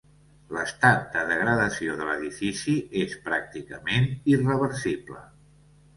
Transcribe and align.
L'estat 0.55 1.03
de 1.17 1.25
degradació 1.31 1.97
de 2.01 2.07
l'edifici 2.09 2.75
és 3.05 3.15
pràcticament 3.29 4.09
irreversible. 4.37 5.21